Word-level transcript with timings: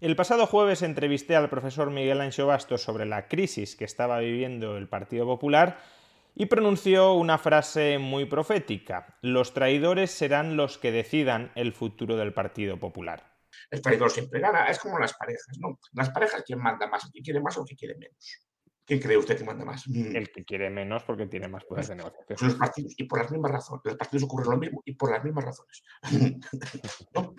El 0.00 0.16
pasado 0.16 0.46
jueves 0.46 0.80
entrevisté 0.80 1.36
al 1.36 1.50
profesor 1.50 1.90
Miguel 1.90 2.22
Ancho 2.22 2.46
Bastos 2.46 2.80
sobre 2.80 3.04
la 3.04 3.28
crisis 3.28 3.76
que 3.76 3.84
estaba 3.84 4.18
viviendo 4.18 4.78
el 4.78 4.88
Partido 4.88 5.26
Popular 5.26 5.78
y 6.34 6.46
pronunció 6.46 7.12
una 7.12 7.36
frase 7.36 7.98
muy 7.98 8.24
profética. 8.24 9.18
Los 9.20 9.52
traidores 9.52 10.10
serán 10.10 10.56
los 10.56 10.78
que 10.78 10.90
decidan 10.90 11.52
el 11.54 11.74
futuro 11.74 12.16
del 12.16 12.32
Partido 12.32 12.78
Popular. 12.78 13.36
El 13.70 13.82
traidor 13.82 14.10
siempre 14.10 14.40
gana, 14.40 14.68
es 14.68 14.78
como 14.78 14.98
las 14.98 15.12
parejas, 15.12 15.58
¿no? 15.58 15.78
Las 15.92 16.08
parejas, 16.08 16.44
¿quién 16.46 16.60
manda 16.60 16.86
más? 16.86 17.10
¿Quién 17.12 17.22
quiere 17.22 17.40
más 17.42 17.58
o 17.58 17.64
quién 17.66 17.76
quiere 17.76 17.94
menos? 17.98 18.40
¿Quién 18.86 19.00
cree 19.00 19.18
usted 19.18 19.36
que 19.36 19.44
manda 19.44 19.64
más? 19.64 19.86
Mm. 19.86 20.16
El 20.16 20.32
que 20.32 20.44
quiere 20.44 20.70
menos 20.70 21.04
porque 21.04 21.26
tiene 21.26 21.46
más 21.46 21.64
poder 21.64 21.86
de 21.86 21.94
negociación. 21.96 22.38
Son 22.38 22.48
los 22.48 22.56
partidos, 22.56 22.94
y 22.96 23.04
por 23.04 23.20
las 23.20 23.30
mismas 23.30 23.52
razones. 23.52 23.82
Los 23.84 23.96
partidos 23.96 24.24
ocurre 24.24 24.50
lo 24.50 24.56
mismo 24.56 24.82
y 24.84 24.94
por 24.94 25.10
las 25.12 25.22
mismas 25.22 25.44
razones. 25.44 25.82
¿No? 27.14 27.34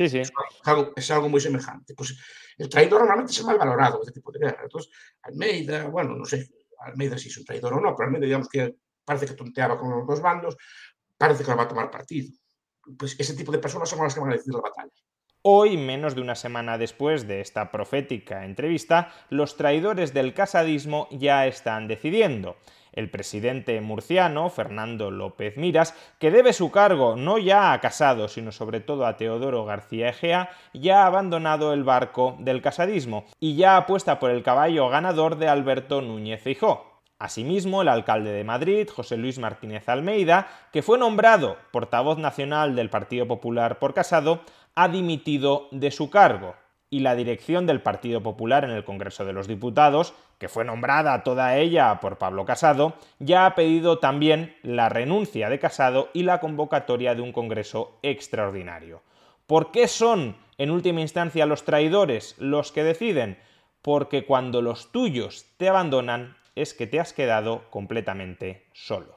Sí, 0.00 0.08
sí. 0.08 0.20
Es 0.20 0.32
algo, 0.64 0.92
es 0.96 1.10
algo 1.10 1.28
muy 1.28 1.42
semejante. 1.42 1.92
Pues 1.94 2.18
el 2.56 2.70
traidor 2.70 3.00
normalmente 3.00 3.32
es 3.32 3.44
mal 3.44 3.58
valorado 3.58 4.00
este 4.00 4.12
tipo 4.12 4.32
de 4.32 4.38
guerra. 4.38 4.62
Entonces, 4.62 4.90
Almeida, 5.20 5.88
bueno, 5.88 6.16
no 6.16 6.24
sé, 6.24 6.48
Almeida 6.78 7.18
si 7.18 7.28
es 7.28 7.36
un 7.36 7.44
traidor 7.44 7.74
o 7.74 7.80
no, 7.82 7.94
pero 7.94 8.06
Almeida 8.06 8.24
digamos 8.24 8.48
que 8.48 8.76
parece 9.04 9.26
que 9.26 9.34
tonteaba 9.34 9.78
con 9.78 9.90
los 9.90 10.06
dos 10.06 10.22
bandos, 10.22 10.56
parece 11.18 11.44
que 11.44 11.50
no 11.50 11.58
va 11.58 11.64
a 11.64 11.68
tomar 11.68 11.90
partido. 11.90 12.32
Pues 12.98 13.14
ese 13.20 13.34
tipo 13.34 13.52
de 13.52 13.58
personas 13.58 13.90
son 13.90 14.02
las 14.02 14.14
que 14.14 14.20
van 14.20 14.30
a 14.30 14.36
decidir 14.36 14.54
la 14.54 14.62
batalla. 14.62 14.90
Hoy, 15.42 15.76
menos 15.76 16.14
de 16.14 16.22
una 16.22 16.34
semana 16.34 16.78
después 16.78 17.28
de 17.28 17.42
esta 17.42 17.70
profética 17.70 18.46
entrevista, 18.46 19.12
los 19.28 19.58
traidores 19.58 20.14
del 20.14 20.32
casadismo 20.32 21.08
ya 21.10 21.46
están 21.46 21.88
decidiendo. 21.88 22.56
El 22.92 23.10
presidente 23.10 23.80
murciano, 23.80 24.50
Fernando 24.50 25.10
López 25.10 25.56
Miras, 25.56 25.94
que 26.18 26.30
debe 26.30 26.52
su 26.52 26.70
cargo 26.70 27.16
no 27.16 27.38
ya 27.38 27.72
a 27.72 27.80
Casado, 27.80 28.28
sino 28.28 28.52
sobre 28.52 28.80
todo 28.80 29.06
a 29.06 29.16
Teodoro 29.16 29.64
García 29.64 30.08
Egea, 30.08 30.50
ya 30.72 31.02
ha 31.02 31.06
abandonado 31.06 31.72
el 31.72 31.84
barco 31.84 32.36
del 32.40 32.62
casadismo 32.62 33.24
y 33.38 33.56
ya 33.56 33.76
apuesta 33.76 34.18
por 34.18 34.30
el 34.30 34.42
caballo 34.42 34.88
ganador 34.88 35.36
de 35.36 35.48
Alberto 35.48 36.00
Núñez 36.00 36.42
Feijóo. 36.42 36.90
Asimismo, 37.20 37.82
el 37.82 37.88
alcalde 37.88 38.32
de 38.32 38.44
Madrid, 38.44 38.88
José 38.88 39.18
Luis 39.18 39.38
Martínez 39.38 39.86
Almeida, 39.90 40.48
que 40.72 40.80
fue 40.80 40.96
nombrado 40.96 41.58
portavoz 41.70 42.16
nacional 42.16 42.74
del 42.74 42.88
Partido 42.88 43.28
Popular 43.28 43.78
por 43.78 43.92
Casado, 43.92 44.40
ha 44.74 44.88
dimitido 44.88 45.68
de 45.70 45.90
su 45.90 46.08
cargo. 46.08 46.54
Y 46.90 47.00
la 47.00 47.14
dirección 47.14 47.66
del 47.66 47.80
Partido 47.80 48.20
Popular 48.20 48.64
en 48.64 48.70
el 48.70 48.84
Congreso 48.84 49.24
de 49.24 49.32
los 49.32 49.46
Diputados, 49.46 50.12
que 50.38 50.48
fue 50.48 50.64
nombrada 50.64 51.22
toda 51.22 51.56
ella 51.56 52.00
por 52.00 52.18
Pablo 52.18 52.44
Casado, 52.44 52.94
ya 53.20 53.46
ha 53.46 53.54
pedido 53.54 53.98
también 54.00 54.56
la 54.62 54.88
renuncia 54.88 55.48
de 55.48 55.60
Casado 55.60 56.08
y 56.12 56.24
la 56.24 56.40
convocatoria 56.40 57.14
de 57.14 57.22
un 57.22 57.32
Congreso 57.32 57.98
extraordinario. 58.02 59.02
¿Por 59.46 59.70
qué 59.70 59.86
son, 59.86 60.36
en 60.58 60.70
última 60.70 61.00
instancia, 61.00 61.46
los 61.46 61.64
traidores 61.64 62.34
los 62.38 62.72
que 62.72 62.84
deciden? 62.84 63.38
Porque 63.82 64.26
cuando 64.26 64.60
los 64.60 64.92
tuyos 64.92 65.46
te 65.56 65.68
abandonan, 65.68 66.36
es 66.56 66.74
que 66.74 66.86
te 66.86 67.00
has 67.00 67.12
quedado 67.12 67.62
completamente 67.70 68.66
solo. 68.72 69.16